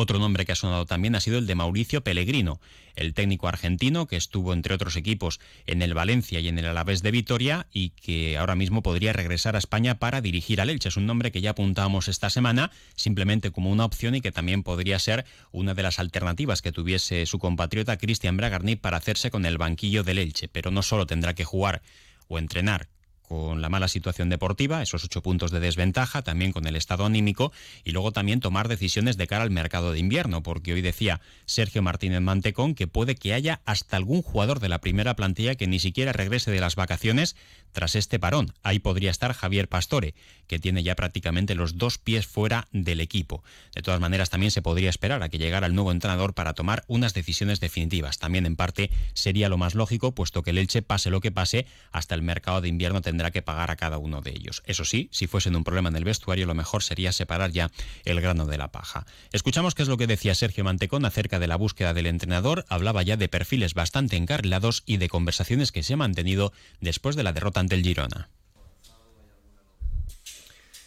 Otro 0.00 0.20
nombre 0.20 0.46
que 0.46 0.52
ha 0.52 0.54
sonado 0.54 0.86
también 0.86 1.16
ha 1.16 1.20
sido 1.20 1.38
el 1.38 1.48
de 1.48 1.56
Mauricio 1.56 2.04
Pellegrino, 2.04 2.60
el 2.94 3.14
técnico 3.14 3.48
argentino 3.48 4.06
que 4.06 4.14
estuvo 4.14 4.52
entre 4.52 4.72
otros 4.72 4.94
equipos 4.94 5.40
en 5.66 5.82
el 5.82 5.92
Valencia 5.92 6.38
y 6.38 6.46
en 6.46 6.56
el 6.56 6.66
Alavés 6.66 7.02
de 7.02 7.10
Vitoria 7.10 7.66
y 7.72 7.90
que 7.90 8.38
ahora 8.38 8.54
mismo 8.54 8.80
podría 8.80 9.12
regresar 9.12 9.56
a 9.56 9.58
España 9.58 9.98
para 9.98 10.20
dirigir 10.20 10.60
al 10.60 10.70
Elche. 10.70 10.88
Es 10.88 10.96
un 10.96 11.06
nombre 11.06 11.32
que 11.32 11.40
ya 11.40 11.50
apuntábamos 11.50 12.06
esta 12.06 12.30
semana 12.30 12.70
simplemente 12.94 13.50
como 13.50 13.72
una 13.72 13.84
opción 13.84 14.14
y 14.14 14.20
que 14.20 14.30
también 14.30 14.62
podría 14.62 15.00
ser 15.00 15.24
una 15.50 15.74
de 15.74 15.82
las 15.82 15.98
alternativas 15.98 16.62
que 16.62 16.70
tuviese 16.70 17.26
su 17.26 17.40
compatriota 17.40 17.98
Cristian 17.98 18.36
Bragarni 18.36 18.76
para 18.76 18.98
hacerse 18.98 19.32
con 19.32 19.46
el 19.46 19.58
banquillo 19.58 20.04
del 20.04 20.18
Elche, 20.18 20.46
pero 20.46 20.70
no 20.70 20.82
solo 20.82 21.06
tendrá 21.06 21.34
que 21.34 21.42
jugar 21.42 21.82
o 22.28 22.38
entrenar 22.38 22.86
con 23.28 23.60
la 23.60 23.68
mala 23.68 23.88
situación 23.88 24.30
deportiva, 24.30 24.82
esos 24.82 25.04
ocho 25.04 25.22
puntos 25.22 25.50
de 25.50 25.60
desventaja, 25.60 26.22
también 26.22 26.52
con 26.52 26.66
el 26.66 26.76
estado 26.76 27.04
anímico 27.04 27.52
y 27.84 27.92
luego 27.92 28.10
también 28.10 28.40
tomar 28.40 28.68
decisiones 28.68 29.16
de 29.16 29.26
cara 29.26 29.44
al 29.44 29.50
mercado 29.50 29.92
de 29.92 29.98
invierno, 29.98 30.42
porque 30.42 30.72
hoy 30.72 30.80
decía 30.80 31.20
Sergio 31.44 31.82
Martínez 31.82 32.22
Mantecón 32.22 32.74
que 32.74 32.86
puede 32.86 33.14
que 33.14 33.34
haya 33.34 33.60
hasta 33.66 33.96
algún 33.96 34.22
jugador 34.22 34.60
de 34.60 34.70
la 34.70 34.80
primera 34.80 35.14
plantilla 35.14 35.54
que 35.56 35.66
ni 35.66 35.78
siquiera 35.78 36.12
regrese 36.12 36.50
de 36.50 36.60
las 36.60 36.74
vacaciones 36.74 37.36
tras 37.78 37.94
este 37.94 38.18
parón. 38.18 38.52
Ahí 38.64 38.80
podría 38.80 39.12
estar 39.12 39.32
Javier 39.32 39.68
Pastore, 39.68 40.16
que 40.48 40.58
tiene 40.58 40.82
ya 40.82 40.96
prácticamente 40.96 41.54
los 41.54 41.78
dos 41.78 41.96
pies 41.96 42.26
fuera 42.26 42.66
del 42.72 43.00
equipo. 43.00 43.44
De 43.72 43.82
todas 43.82 44.00
maneras, 44.00 44.30
también 44.30 44.50
se 44.50 44.62
podría 44.62 44.90
esperar 44.90 45.22
a 45.22 45.28
que 45.28 45.38
llegara 45.38 45.68
el 45.68 45.76
nuevo 45.76 45.92
entrenador 45.92 46.34
para 46.34 46.54
tomar 46.54 46.82
unas 46.88 47.14
decisiones 47.14 47.60
definitivas. 47.60 48.18
También 48.18 48.46
en 48.46 48.56
parte 48.56 48.90
sería 49.14 49.48
lo 49.48 49.58
más 49.58 49.76
lógico, 49.76 50.12
puesto 50.12 50.42
que 50.42 50.50
el 50.50 50.58
Elche, 50.58 50.82
pase 50.82 51.08
lo 51.08 51.20
que 51.20 51.30
pase, 51.30 51.66
hasta 51.92 52.16
el 52.16 52.22
mercado 52.22 52.60
de 52.60 52.66
invierno 52.66 53.00
tendrá 53.00 53.30
que 53.30 53.42
pagar 53.42 53.70
a 53.70 53.76
cada 53.76 53.98
uno 53.98 54.22
de 54.22 54.30
ellos. 54.30 54.64
Eso 54.66 54.84
sí, 54.84 55.08
si 55.12 55.28
fuesen 55.28 55.54
un 55.54 55.62
problema 55.62 55.88
en 55.88 55.94
el 55.94 56.02
vestuario, 56.02 56.46
lo 56.46 56.56
mejor 56.56 56.82
sería 56.82 57.12
separar 57.12 57.52
ya 57.52 57.70
el 58.04 58.20
grano 58.20 58.46
de 58.46 58.58
la 58.58 58.72
paja. 58.72 59.06
Escuchamos 59.30 59.76
qué 59.76 59.82
es 59.82 59.88
lo 59.88 59.98
que 59.98 60.08
decía 60.08 60.34
Sergio 60.34 60.64
Mantecón 60.64 61.04
acerca 61.04 61.38
de 61.38 61.46
la 61.46 61.54
búsqueda 61.54 61.94
del 61.94 62.06
entrenador. 62.06 62.64
Hablaba 62.68 63.04
ya 63.04 63.16
de 63.16 63.28
perfiles 63.28 63.74
bastante 63.74 64.16
encarrilados 64.16 64.82
y 64.84 64.96
de 64.96 65.08
conversaciones 65.08 65.70
que 65.70 65.84
se 65.84 65.92
han 65.92 66.00
mantenido 66.00 66.52
después 66.80 67.14
de 67.14 67.22
la 67.22 67.32
derrota 67.32 67.60
ante 67.74 67.82
Girona. 67.82 68.28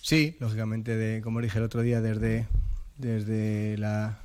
Sí, 0.02 0.36
lógicamente, 0.40 1.22
como 1.24 1.42
dije 1.42 1.58
el 1.60 1.64
otro 1.64 1.82
día, 1.82 2.02
desde, 2.02 2.48
desde 2.98 3.78
la, 3.78 4.20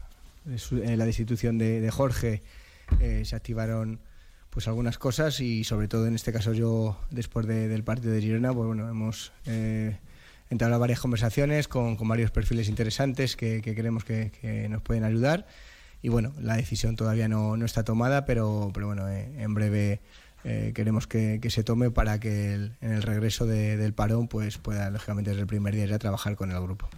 la 0.44 1.06
destitución 1.06 1.58
de, 1.58 1.88
Jorge 1.90 2.42
eh, 3.00 3.22
se 3.25 3.36
activaron 3.36 4.00
pues 4.50 4.68
algunas 4.68 4.96
cosas 4.96 5.40
y 5.40 5.64
sobre 5.64 5.86
todo 5.86 6.06
en 6.06 6.14
este 6.14 6.32
caso 6.32 6.54
yo 6.54 6.98
después 7.10 7.46
del 7.46 7.84
partido 7.84 8.14
de 8.14 8.22
Girona 8.22 8.54
pues 8.54 8.66
bueno 8.66 8.88
hemos 8.88 9.32
eh, 9.44 9.98
entrado 10.48 10.75
a 10.75 10.78
varias 10.78 10.98
conversaciones 10.98 11.68
con, 11.68 11.96
varios 12.08 12.30
perfiles 12.30 12.68
interesantes 12.68 13.36
que, 13.36 13.60
creemos 13.60 14.04
que, 14.04 14.66
nos 14.70 14.80
pueden 14.80 15.04
ayudar 15.04 15.46
y 16.00 16.08
bueno 16.08 16.32
la 16.40 16.56
decisión 16.56 16.96
todavía 16.96 17.28
no, 17.28 17.62
está 17.64 17.84
tomada 17.84 18.25
pero 18.25 18.70
pero 18.72 18.86
bueno 18.86 19.08
eh, 19.10 19.30
en 19.36 19.52
breve 19.52 20.00
eh, 20.45 20.73
queremos 20.75 21.07
que, 21.07 21.40
se 21.50 21.64
tome 21.64 21.90
para 21.90 22.21
que 22.21 22.55
en 22.55 22.93
el 22.93 23.02
regreso 23.02 23.47
del 23.47 23.93
parón 23.95 24.28
pues 24.28 24.59
pueda 24.59 24.90
lógicamente 24.90 25.31
desde 25.31 25.43
el 25.43 25.49
primer 25.49 25.75
día 25.75 25.87
ya 25.87 25.99
trabajar 25.99 26.37
con 26.37 26.52
el 26.52 26.61
grupo. 26.61 26.88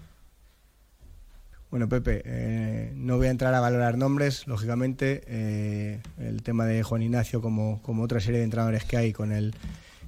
Bueno, 1.70 1.88
Pepe, 1.88 2.22
eh, 2.24 2.92
no 2.94 3.18
voy 3.18 3.26
a 3.26 3.30
entrar 3.30 3.54
a 3.54 3.60
valorar 3.60 3.98
nombres, 3.98 4.46
lógicamente. 4.46 5.22
Eh, 5.26 6.00
el 6.18 6.42
tema 6.42 6.64
de 6.64 6.82
Juan 6.82 7.02
Ignacio, 7.02 7.42
como, 7.42 7.82
como 7.82 8.02
otra 8.02 8.20
serie 8.20 8.38
de 8.38 8.44
entrenadores 8.44 8.84
que 8.84 8.96
hay 8.96 9.12
con 9.12 9.32
el 9.32 9.54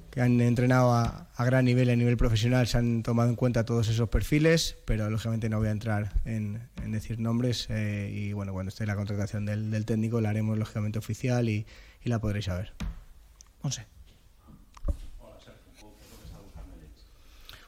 que 0.09 0.21
han 0.21 0.41
entrenado 0.41 0.93
a, 0.93 1.29
gran 1.39 1.63
nivel, 1.63 1.89
a 1.89 1.95
nivel 1.95 2.17
profesional, 2.17 2.67
se 2.67 2.77
han 2.77 3.01
tomado 3.01 3.29
en 3.29 3.35
cuenta 3.37 3.63
todos 3.63 3.87
esos 3.87 4.09
perfiles, 4.09 4.75
pero 4.85 5.09
lógicamente 5.09 5.47
no 5.47 5.57
voy 5.59 5.69
a 5.69 5.71
entrar 5.71 6.11
en, 6.25 6.59
decir 6.87 7.17
nombres. 7.19 7.69
y 7.69 8.33
bueno, 8.33 8.51
cuando 8.51 8.69
esté 8.69 8.85
la 8.85 8.97
contratación 8.97 9.45
del, 9.45 9.85
técnico 9.85 10.19
la 10.19 10.31
haremos 10.31 10.57
lógicamente 10.57 10.99
oficial 10.99 11.47
y 11.47 11.65
la 12.03 12.19
podréis 12.19 12.45
saber. 12.45 12.73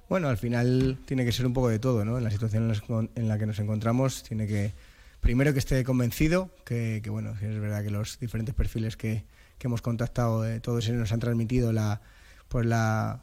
Bueno, 0.09 0.27
al 0.27 0.37
final 0.37 0.99
tiene 1.05 1.25
que 1.25 1.31
ser 1.31 1.45
un 1.45 1.53
poco 1.53 1.69
de 1.69 1.79
todo, 1.79 2.05
¿no? 2.05 2.17
En 2.17 2.23
la 2.23 2.29
situación 2.29 2.71
en 3.15 3.27
la 3.27 3.39
que 3.39 3.45
nos 3.45 3.57
encontramos, 3.59 4.21
tiene 4.23 4.45
que, 4.45 4.73
primero 5.21 5.53
que 5.53 5.59
esté 5.59 5.83
convencido, 5.83 6.51
que, 6.65 7.01
bueno, 7.09 7.31
es 7.31 7.59
verdad 7.59 7.83
que 7.83 7.89
los 7.89 8.19
diferentes 8.19 8.53
perfiles 8.53 8.95
que, 8.95 9.23
hemos 9.61 9.81
contactado, 9.81 10.45
eh, 10.45 10.59
todos 10.59 10.85
ellos 10.85 10.99
nos 10.99 11.13
han 11.13 11.21
transmitido 11.21 11.71
la, 11.71 12.01
pues 12.49 12.65
la, 12.65 13.21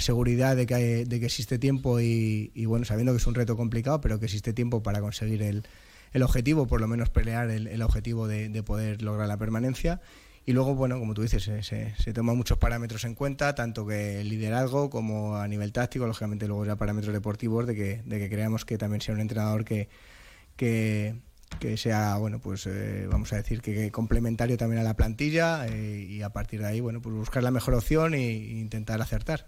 seguridad 0.00 0.54
de 0.54 0.66
que, 0.66 1.06
de 1.06 1.18
que 1.18 1.24
existe 1.24 1.58
tiempo 1.58 1.98
y, 1.98 2.52
bueno, 2.66 2.84
sabiendo 2.84 3.12
que 3.14 3.16
es 3.16 3.26
un 3.26 3.34
reto 3.34 3.56
complicado, 3.56 4.00
pero 4.02 4.20
que 4.20 4.26
existe 4.26 4.52
tiempo 4.52 4.82
para 4.82 5.00
conseguir 5.00 5.42
el, 5.42 5.66
el 6.12 6.22
objetivo, 6.22 6.66
por 6.66 6.82
lo 6.82 6.88
menos 6.88 7.08
pelear 7.08 7.50
el, 7.50 7.82
objetivo 7.82 8.28
de 8.28 8.62
poder 8.62 9.00
lograr 9.00 9.26
la 9.26 9.38
permanencia 9.38 10.02
y 10.44 10.52
luego, 10.52 10.74
bueno, 10.74 10.98
como 10.98 11.14
tú 11.14 11.22
dices, 11.22 11.44
se, 11.44 11.62
se, 11.62 12.12
toman 12.12 12.36
muchos 12.36 12.58
parámetros 12.58 13.04
en 13.04 13.14
cuenta, 13.14 13.54
tanto 13.54 13.86
que 13.86 14.20
el 14.20 14.28
liderazgo 14.28 14.90
como 14.90 15.36
a 15.36 15.46
nivel 15.46 15.72
táctico, 15.72 16.06
lógicamente 16.06 16.48
luego 16.48 16.66
ya 16.66 16.74
parámetros 16.74 17.12
deportivos, 17.12 17.66
de 17.66 17.76
que, 17.76 18.02
de 18.04 18.18
que 18.18 18.28
creamos 18.28 18.64
que 18.64 18.76
también 18.76 19.00
sea 19.00 19.14
un 19.14 19.20
entrenador 19.20 19.64
que, 19.64 19.88
que, 20.56 21.76
sea, 21.76 22.16
bueno, 22.16 22.40
pues 22.40 22.66
eh, 22.66 23.06
vamos 23.08 23.32
a 23.32 23.36
decir 23.36 23.60
que, 23.60 23.92
complementario 23.92 24.56
también 24.56 24.80
a 24.80 24.84
la 24.84 24.94
plantilla 24.94 25.66
eh, 25.68 26.06
y 26.08 26.22
a 26.22 26.30
partir 26.30 26.60
de 26.60 26.66
ahí, 26.66 26.80
bueno, 26.80 27.00
pues 27.00 27.14
buscar 27.14 27.44
la 27.44 27.52
mejor 27.52 27.74
opción 27.74 28.14
e 28.14 28.32
intentar 28.32 29.00
acertar. 29.00 29.46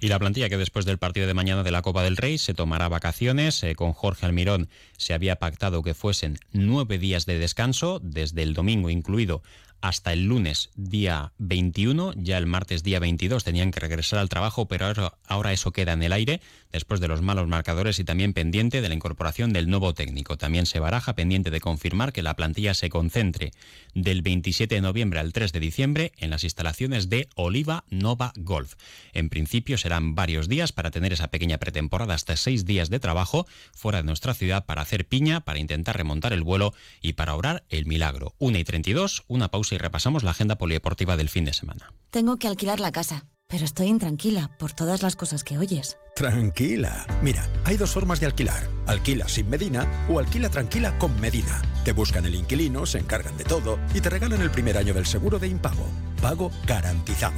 Y 0.00 0.06
la 0.08 0.18
plantilla 0.20 0.48
que 0.48 0.56
después 0.56 0.84
del 0.84 0.98
partido 0.98 1.26
de 1.26 1.34
mañana 1.34 1.64
de 1.64 1.72
la 1.72 1.82
Copa 1.82 2.04
del 2.04 2.16
Rey 2.16 2.38
se 2.38 2.54
tomará 2.54 2.88
vacaciones. 2.88 3.64
Eh, 3.64 3.74
con 3.74 3.92
Jorge 3.92 4.26
Almirón 4.26 4.68
se 4.96 5.12
había 5.12 5.36
pactado 5.36 5.82
que 5.82 5.92
fuesen 5.92 6.38
nueve 6.52 6.98
días 6.98 7.26
de 7.26 7.38
descanso, 7.40 7.98
desde 8.00 8.44
el 8.44 8.54
domingo 8.54 8.90
incluido 8.90 9.42
hasta 9.80 10.12
el 10.12 10.24
lunes 10.24 10.70
día 10.74 11.32
21, 11.38 12.14
ya 12.16 12.38
el 12.38 12.46
martes 12.46 12.82
día 12.82 12.98
22 12.98 13.44
tenían 13.44 13.70
que 13.70 13.80
regresar 13.80 14.18
al 14.18 14.28
trabajo, 14.28 14.66
pero 14.66 15.12
ahora, 15.26 15.52
eso 15.52 15.72
queda 15.72 15.92
en 15.92 16.02
el 16.02 16.12
aire 16.12 16.40
después 16.72 17.00
de 17.00 17.08
los 17.08 17.22
malos 17.22 17.48
marcadores 17.48 17.98
y 17.98 18.04
también 18.04 18.34
pendiente 18.34 18.82
de 18.82 18.88
la 18.88 18.94
incorporación 18.94 19.52
del 19.52 19.70
nuevo 19.70 19.94
técnico. 19.94 20.36
También 20.36 20.66
se 20.66 20.80
baraja 20.80 21.14
pendiente 21.14 21.50
de 21.50 21.60
confirmar 21.60 22.12
que 22.12 22.22
la 22.22 22.34
plantilla 22.34 22.74
se 22.74 22.90
concentre 22.90 23.52
del 23.94 24.22
27 24.22 24.74
de 24.74 24.80
noviembre 24.80 25.20
al 25.20 25.32
3 25.32 25.52
de 25.52 25.60
diciembre 25.60 26.12
en 26.18 26.30
las 26.30 26.44
instalaciones 26.44 27.08
de 27.08 27.28
Oliva 27.36 27.84
Nova 27.88 28.32
Golf. 28.36 28.74
En 29.12 29.28
principio 29.30 29.78
serán 29.78 30.14
varios 30.14 30.48
días 30.48 30.72
para 30.72 30.90
tener 30.90 31.12
esa 31.12 31.28
pequeña 31.28 31.58
pretemporada, 31.58 32.14
hasta 32.14 32.36
seis 32.36 32.64
días 32.64 32.90
de 32.90 33.00
trabajo 33.00 33.46
fuera 33.72 33.98
de 33.98 34.04
nuestra 34.04 34.34
ciudad 34.34 34.66
para 34.66 34.82
hacer 34.82 35.06
piña, 35.06 35.40
para 35.40 35.58
intentar 35.58 35.96
remontar 35.96 36.32
el 36.32 36.42
vuelo 36.42 36.74
y 37.00 37.14
para 37.14 37.34
orar 37.34 37.64
el 37.70 37.86
milagro. 37.86 38.34
1 38.38 38.58
y 38.58 38.64
32, 38.64 39.24
una 39.28 39.48
pausa 39.48 39.67
y 39.72 39.78
repasamos 39.78 40.22
la 40.22 40.32
agenda 40.32 40.56
polideportiva 40.56 41.16
del 41.16 41.28
fin 41.28 41.44
de 41.44 41.52
semana. 41.52 41.92
Tengo 42.10 42.36
que 42.38 42.48
alquilar 42.48 42.80
la 42.80 42.92
casa, 42.92 43.26
pero 43.46 43.64
estoy 43.64 43.86
intranquila 43.86 44.50
por 44.58 44.72
todas 44.72 45.02
las 45.02 45.16
cosas 45.16 45.44
que 45.44 45.58
oyes. 45.58 45.98
Tranquila. 46.14 47.06
Mira, 47.22 47.48
hay 47.64 47.76
dos 47.76 47.90
formas 47.92 48.20
de 48.20 48.26
alquilar. 48.26 48.68
Alquila 48.86 49.28
sin 49.28 49.48
Medina 49.48 49.86
o 50.08 50.18
alquila 50.18 50.48
tranquila 50.48 50.98
con 50.98 51.18
Medina. 51.20 51.62
Te 51.84 51.92
buscan 51.92 52.26
el 52.26 52.34
inquilino, 52.34 52.86
se 52.86 52.98
encargan 52.98 53.36
de 53.36 53.44
todo 53.44 53.78
y 53.94 54.00
te 54.00 54.10
regalan 54.10 54.42
el 54.42 54.50
primer 54.50 54.76
año 54.76 54.94
del 54.94 55.06
seguro 55.06 55.38
de 55.38 55.48
impago. 55.48 55.86
Pago 56.20 56.50
garantizado. 56.66 57.36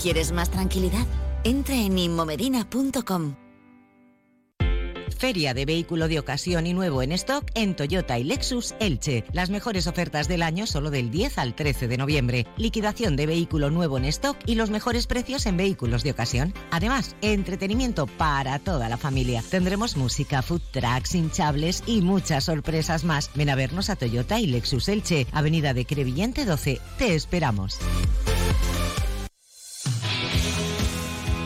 ¿Quieres 0.00 0.32
más 0.32 0.50
tranquilidad? 0.50 1.06
Entra 1.44 1.74
en 1.74 1.98
inmomedina.com. 1.98 3.47
Feria 5.18 5.52
de 5.52 5.64
vehículo 5.64 6.06
de 6.06 6.20
ocasión 6.20 6.68
y 6.68 6.72
nuevo 6.72 7.02
en 7.02 7.10
stock 7.10 7.44
en 7.54 7.74
Toyota 7.74 8.20
y 8.20 8.24
Lexus 8.24 8.76
Elche. 8.78 9.24
Las 9.32 9.50
mejores 9.50 9.88
ofertas 9.88 10.28
del 10.28 10.42
año 10.42 10.64
solo 10.64 10.90
del 10.90 11.10
10 11.10 11.38
al 11.38 11.56
13 11.56 11.88
de 11.88 11.96
noviembre. 11.96 12.46
Liquidación 12.56 13.16
de 13.16 13.26
vehículo 13.26 13.68
nuevo 13.68 13.98
en 13.98 14.04
stock 14.04 14.36
y 14.46 14.54
los 14.54 14.70
mejores 14.70 15.08
precios 15.08 15.46
en 15.46 15.56
vehículos 15.56 16.04
de 16.04 16.12
ocasión. 16.12 16.54
Además, 16.70 17.16
entretenimiento 17.20 18.06
para 18.06 18.60
toda 18.60 18.88
la 18.88 18.96
familia. 18.96 19.42
Tendremos 19.50 19.96
música, 19.96 20.40
food 20.40 20.62
trucks, 20.70 21.16
hinchables 21.16 21.82
y 21.86 22.00
muchas 22.00 22.44
sorpresas 22.44 23.02
más. 23.02 23.32
Ven 23.34 23.50
a 23.50 23.56
vernos 23.56 23.90
a 23.90 23.96
Toyota 23.96 24.38
y 24.38 24.46
Lexus 24.46 24.88
Elche, 24.88 25.26
Avenida 25.32 25.74
de 25.74 25.84
Crevillente 25.84 26.44
12. 26.44 26.80
Te 26.96 27.16
esperamos. 27.16 27.80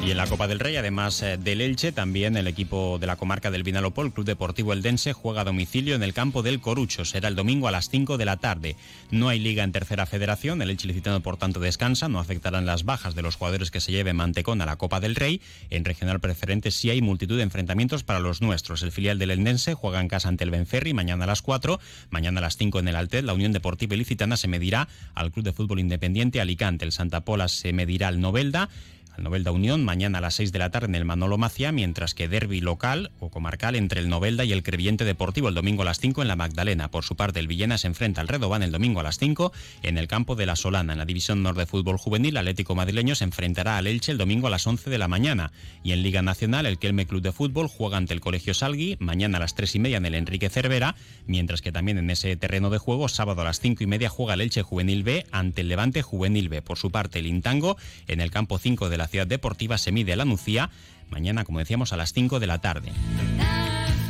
Y 0.04 0.11
en 0.11 0.16
la 0.16 0.26
Copa 0.26 0.49
del 0.49 0.59
Rey, 0.59 0.75
además 0.75 1.23
eh, 1.23 1.37
del 1.37 1.61
Elche, 1.61 1.92
también 1.92 2.37
el 2.37 2.49
equipo 2.49 2.99
de 2.99 3.06
la 3.06 3.14
comarca 3.14 3.52
del 3.52 3.62
Vinalopol, 3.62 4.12
Club 4.12 4.26
Deportivo 4.26 4.73
Eldense, 4.73 5.12
juega 5.12 5.42
a 5.42 5.44
domicilio 5.44 5.94
en 5.94 6.02
el 6.02 6.12
campo 6.12 6.42
del 6.42 6.61
Corucho. 6.61 7.04
Será 7.04 7.28
el 7.28 7.37
domingo 7.37 7.68
a 7.68 7.71
las 7.71 7.88
5 7.88 8.18
de 8.18 8.25
la 8.25 8.37
tarde. 8.38 8.75
No 9.12 9.28
hay 9.28 9.38
liga 9.38 9.62
en 9.62 9.71
tercera 9.71 10.04
federación, 10.04 10.61
el 10.61 10.71
Elche 10.71 10.88
licitano 10.88 11.21
por 11.21 11.37
tanto 11.37 11.61
descansa, 11.61 12.09
no 12.09 12.18
afectarán 12.18 12.66
las 12.66 12.82
bajas 12.85 13.14
de 13.14 13.23
los 13.23 13.37
jugadores 13.37 13.71
que 13.71 13.80
se 13.80 13.92
lleven 13.92 14.16
Mantecón 14.16 14.61
a 14.61 14.66
la 14.66 14.75
Copa 14.75 14.99
del 14.99 15.14
Rey. 15.14 15.40
En 15.71 15.85
regional 15.85 16.18
preferente 16.18 16.73
sí 16.73 16.90
hay 16.90 17.00
multitud 17.00 17.37
de 17.37 17.44
enfrentamientos 17.44 18.02
para 18.02 18.18
los 18.18 18.42
nuestros. 18.42 18.82
El 18.82 18.90
filial 18.90 19.21
del 19.21 19.30
Eldense 19.30 19.75
juega 19.75 20.00
en 20.00 20.09
casa 20.09 20.28
ante 20.28 20.42
el 20.42 20.50
Benferri 20.50 20.94
mañana 20.94 21.25
a 21.25 21.28
las 21.28 21.42
4, 21.42 21.78
mañana 22.11 22.40
a 22.40 22.42
las 22.42 22.56
5 22.56 22.80
en 22.80 22.88
el 22.88 22.97
Altet. 22.97 23.25
La 23.25 23.35
Unión 23.35 23.52
Deportiva 23.52 23.94
Ilicitana 23.94 24.37
se 24.37 24.49
medirá 24.49 24.88
al 25.14 25.30
Club 25.30 25.44
de 25.44 25.52
Fútbol 25.52 25.78
Independiente 25.78 26.40
Alicante. 26.40 26.85
El 26.85 26.90
Santa 26.90 27.21
Pola 27.21 27.47
se 27.47 27.73
medirá 27.73 28.09
al 28.09 28.21
Novelda 28.21 28.68
al 29.16 29.25
Novelda 29.25 29.50
Unión 29.50 29.85
mañana 29.85 30.18
a 30.18 30.21
las 30.21 30.35
6 30.37 30.52
de 30.52 30.59
la 30.59 30.71
tarde 30.71 30.87
en 30.87 30.94
el 30.94 31.04
Manolo 31.04 31.38
Macia, 31.38 31.73
mientras 31.73 32.14
que 32.14 32.28
derby 32.28 32.61
local 32.61 33.11
o 33.21 33.30
comarcal 33.30 33.76
entre 33.76 34.00
el 34.00 34.09
Novelda 34.09 34.44
y 34.44 34.52
el 34.52 34.62
Creviente 34.62 35.04
Deportivo 35.04 35.49
el 35.49 35.54
domingo 35.54 35.82
a 35.82 35.85
las 35.85 36.00
5 36.00 36.23
en 36.23 36.28
la 36.28 36.37
Magdalena. 36.37 36.90
Por 36.90 37.04
su 37.04 37.14
parte, 37.14 37.40
el 37.40 37.47
Villena 37.47 37.78
se 37.78 37.87
enfrenta 37.87 38.21
al 38.21 38.28
Redobán 38.28 38.62
el 38.62 38.73
domingo 38.73 39.00
a 39.00 39.02
las 39.02 39.18
5 39.18 39.52
en 39.82 39.99
el 39.99 40.09
campo 40.09 40.35
de 40.35 40.47
la 40.47 40.56
Solana. 40.56 40.92
En 40.92 40.99
la 40.99 41.04
División 41.04 41.42
Norte 41.42 41.61
de 41.61 41.66
Fútbol 41.66 41.99
Juvenil, 41.99 42.37
Atlético 42.37 42.75
Madrileño 42.75 43.14
se 43.14 43.25
enfrentará 43.25 43.76
al 43.76 43.87
Elche 43.87 44.12
el 44.12 44.18
domingo 44.18 44.47
a 44.47 44.50
las 44.50 44.66
11 44.66 44.88
de 44.88 44.99
la 44.99 45.09
mañana. 45.09 45.52
Y 45.85 45.92
en 45.92 46.02
Liga 46.02 46.23
Nacional, 46.23 46.66
el 46.66 46.78
Kelme 46.78 47.06
Club 47.06 47.23
de 47.23 47.32
Fútbol 47.32 47.68
juega 47.68 47.99
ante 47.99 48.14
el 48.14 48.21
Colegio 48.21 48.54
Salgui 48.54 48.97
mañana 48.99 49.37
a 49.38 49.40
las 49.40 49.54
3 49.54 49.75
y 49.75 49.78
media 49.78 49.97
en 49.99 50.06
el 50.06 50.14
Enrique 50.14 50.49
Cervera, 50.49 50.94
mientras 51.26 51.61
que 51.61 51.73
también 51.73 51.99
en 51.99 52.11
ese 52.11 52.37
terreno 52.37 52.71
de 52.71 52.78
juego, 52.78 53.09
sábado 53.09 53.42
a 53.42 53.44
las 53.44 53.61
5 53.61 53.85
y 53.85 53.87
media 53.87 54.09
juega 54.09 54.35
el 54.35 54.40
Elche 54.40 54.62
Juvenil 54.62 55.02
B 55.02 55.26
ante 55.30 55.61
el 55.61 55.68
Levante 55.68 56.02
Juvenil 56.02 56.49
B. 56.49 56.62
Por 56.62 56.78
su 56.78 56.90
parte, 56.90 57.18
el 57.18 57.26
Intango 57.26 57.76
en 58.09 58.21
el 58.21 58.30
campo 58.30 58.59
5 58.59 58.88
de 58.88 58.91
la 58.96 59.06
la 59.06 59.08
ciudad 59.08 59.26
deportiva 59.26 59.78
se 59.78 59.92
mide 59.92 60.16
la 60.16 60.25
Nucía, 60.25 60.70
mañana, 61.11 61.44
como 61.44 61.58
decíamos, 61.58 61.92
a 61.92 61.96
las 61.96 62.12
5 62.12 62.40
de 62.40 62.46
la 62.46 62.61
tarde. 62.61 62.92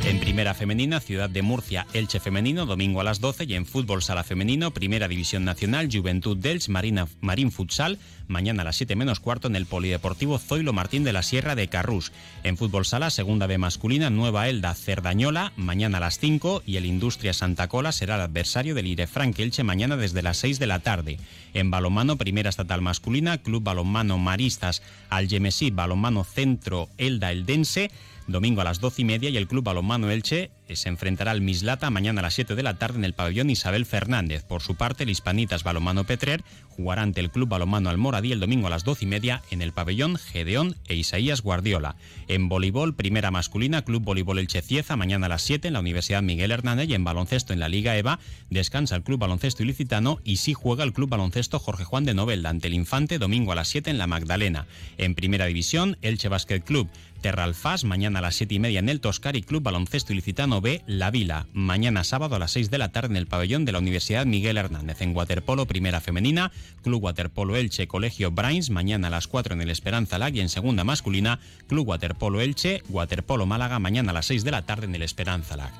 En 0.05 0.19
primera 0.19 0.53
femenina, 0.53 0.99
Ciudad 0.99 1.29
de 1.29 1.41
Murcia, 1.41 1.87
Elche 1.93 2.19
femenino, 2.19 2.65
domingo 2.65 2.99
a 2.99 3.05
las 3.05 3.21
12 3.21 3.45
y 3.45 3.53
en 3.53 3.65
fútbol 3.65 4.03
sala 4.03 4.25
femenino, 4.25 4.71
Primera 4.71 5.07
División 5.07 5.45
Nacional, 5.45 5.87
Juventud 5.89 6.35
dels, 6.37 6.67
Marina, 6.67 7.07
Marín 7.21 7.53
Futsal, 7.53 7.97
mañana 8.27 8.63
a 8.63 8.65
las 8.65 8.75
7 8.75 8.97
menos 8.97 9.21
cuarto 9.21 9.47
en 9.47 9.55
el 9.55 9.65
Polideportivo 9.65 10.39
Zoilo 10.39 10.73
Martín 10.73 11.05
de 11.05 11.13
la 11.13 11.23
Sierra 11.23 11.55
de 11.55 11.69
Carrús. 11.69 12.11
En 12.43 12.57
fútbol 12.57 12.85
sala, 12.85 13.11
segunda 13.11 13.47
B 13.47 13.57
masculina, 13.57 14.09
Nueva 14.09 14.49
Elda 14.49 14.73
Cerdañola, 14.75 15.53
mañana 15.55 15.99
a 15.99 16.01
las 16.01 16.19
5 16.19 16.63
y 16.65 16.75
el 16.75 16.85
Industria 16.85 17.31
Santa 17.31 17.69
Cola 17.69 17.93
será 17.93 18.15
el 18.15 18.21
adversario 18.21 18.75
del 18.75 18.87
Irefranc 18.87 19.39
Elche 19.39 19.63
mañana 19.63 19.95
desde 19.95 20.21
las 20.21 20.35
6 20.35 20.59
de 20.59 20.67
la 20.67 20.79
tarde. 20.79 21.17
En 21.53 21.71
balonmano, 21.71 22.17
primera 22.17 22.49
estatal 22.49 22.81
masculina, 22.81 23.37
Club 23.37 23.63
Balonmano 23.63 24.17
Maristas, 24.17 24.81
Algemesí, 25.09 25.71
Balonmano 25.71 26.25
Centro 26.25 26.89
Elda 26.97 27.31
Eldense, 27.31 27.89
domingo 28.27 28.61
a 28.61 28.63
las 28.63 28.79
12 28.79 29.01
y 29.01 29.05
media 29.05 29.29
y 29.29 29.37
el 29.37 29.47
Club 29.47 29.63
Balonmano 29.63 30.09
Elche 30.09 30.51
se 30.69 30.89
enfrentará 30.89 31.31
al 31.31 31.41
Mislata 31.41 31.89
mañana 31.89 32.19
a 32.19 32.23
las 32.23 32.33
7 32.33 32.55
de 32.55 32.63
la 32.63 32.75
tarde 32.75 32.97
en 32.97 33.05
el 33.05 33.13
pabellón 33.13 33.49
Isabel 33.49 33.85
Fernández. 33.85 34.43
Por 34.43 34.61
su 34.61 34.75
parte, 34.75 35.03
el 35.03 35.09
Hispanitas 35.09 35.63
Balonmano 35.63 36.05
Petrer 36.05 36.43
jugará 36.69 37.03
ante 37.03 37.19
el 37.19 37.29
Club 37.29 37.49
Balonmano 37.49 37.89
Almoradí 37.89 38.31
el 38.31 38.39
domingo 38.39 38.67
a 38.67 38.69
las 38.69 38.83
12 38.83 39.05
y 39.05 39.07
media 39.07 39.41
en 39.51 39.61
el 39.61 39.73
pabellón 39.73 40.17
Gedeón 40.17 40.75
e 40.87 40.95
Isaías 40.95 41.41
Guardiola. 41.41 41.95
En 42.27 42.49
voleibol, 42.49 42.95
primera 42.95 43.29
masculina, 43.29 43.83
Club 43.83 44.03
Voleibol 44.03 44.39
Elche 44.39 44.61
Cieza 44.61 44.95
mañana 44.95 45.27
a 45.27 45.29
las 45.29 45.43
7 45.43 45.67
en 45.67 45.73
la 45.73 45.79
Universidad 45.79 46.23
Miguel 46.23 46.51
Hernández 46.51 46.89
y 46.89 46.95
en 46.95 47.03
baloncesto 47.03 47.53
en 47.53 47.59
la 47.59 47.69
Liga 47.69 47.95
EVA 47.95 48.19
descansa 48.49 48.95
el 48.95 49.03
Club 49.03 49.19
Baloncesto 49.19 49.63
Ilicitano 49.63 50.19
y 50.23 50.37
sí 50.37 50.53
juega 50.53 50.83
el 50.83 50.93
Club 50.93 51.09
Baloncesto 51.09 51.59
Jorge 51.59 51.83
Juan 51.83 52.05
de 52.05 52.13
Novelda 52.13 52.49
ante 52.49 52.67
el 52.67 52.73
Infante 52.73 53.19
domingo 53.19 53.51
a 53.51 53.55
las 53.55 53.67
7 53.67 53.89
en 53.89 53.97
la 53.97 54.07
Magdalena. 54.07 54.65
En 54.97 55.15
primera 55.15 55.45
división, 55.45 55.97
Elche 56.01 56.29
Basket 56.29 56.61
Club 56.61 56.89
Terralfás, 57.23 57.85
mañana 57.85 58.19
a 58.19 58.21
las 58.21 58.35
7 58.35 58.55
y 58.55 58.59
media 58.59 58.79
en 58.79 58.89
el 58.89 58.99
Toscar 58.99 59.37
y 59.37 59.43
Club 59.43 59.63
Baloncesto 59.63 60.11
Ilicitano 60.11 60.52
B, 60.61 60.81
La 60.87 61.11
Vila. 61.11 61.47
Mañana 61.53 62.03
sábado 62.03 62.35
a 62.35 62.39
las 62.39 62.51
6 62.51 62.69
de 62.69 62.77
la 62.77 62.91
tarde 62.91 63.09
en 63.09 63.17
el 63.17 63.27
pabellón 63.27 63.65
de 63.65 63.71
la 63.71 63.79
Universidad 63.79 64.25
Miguel 64.25 64.57
Hernández. 64.57 65.01
En 65.01 65.15
Waterpolo, 65.15 65.65
primera 65.65 66.01
femenina, 66.01 66.51
Club 66.81 67.03
Waterpolo 67.03 67.55
Elche, 67.55 67.87
Colegio 67.87 68.31
Brains, 68.31 68.69
mañana 68.69 69.07
a 69.07 69.11
las 69.11 69.27
4 69.27 69.53
en 69.53 69.61
el 69.61 69.69
Esperanza 69.69 70.17
Lag 70.17 70.35
y 70.35 70.41
en 70.41 70.49
segunda 70.49 70.83
masculina, 70.83 71.39
Club 71.67 71.87
Waterpolo 71.87 72.41
Elche, 72.41 72.83
Waterpolo 72.89 73.45
Málaga, 73.45 73.79
mañana 73.79 74.11
a 74.11 74.13
las 74.13 74.25
6 74.27 74.43
de 74.43 74.51
la 74.51 74.61
tarde 74.63 74.85
en 74.85 74.95
el 74.95 75.03
Esperanza 75.03 75.57
Lag. 75.57 75.71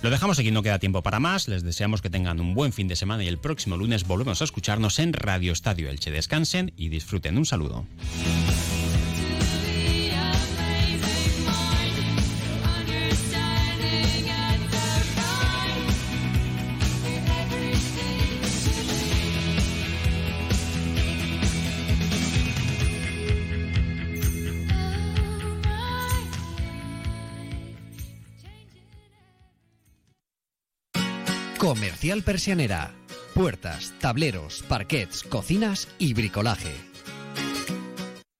Lo 0.00 0.10
dejamos 0.10 0.38
aquí, 0.38 0.52
no 0.52 0.62
queda 0.62 0.78
tiempo 0.78 1.02
para 1.02 1.18
más. 1.18 1.48
Les 1.48 1.64
deseamos 1.64 2.02
que 2.02 2.10
tengan 2.10 2.38
un 2.38 2.54
buen 2.54 2.72
fin 2.72 2.86
de 2.86 2.94
semana 2.94 3.24
y 3.24 3.28
el 3.28 3.38
próximo 3.38 3.76
lunes 3.76 4.06
volvemos 4.06 4.40
a 4.40 4.44
escucharnos 4.44 5.00
en 5.00 5.12
Radio 5.12 5.52
Estadio 5.52 5.90
Elche. 5.90 6.12
Descansen 6.12 6.72
y 6.76 6.88
disfruten. 6.88 7.36
Un 7.36 7.46
saludo. 7.46 7.84
Persianera. 32.24 32.94
Puertas, 33.34 33.92
tableros, 34.00 34.64
parquets, 34.66 35.22
cocinas 35.24 35.88
y 35.98 36.14
bricolaje 36.14 36.88